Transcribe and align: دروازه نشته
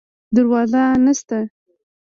دروازه 0.35 0.83
نشته 1.05 1.39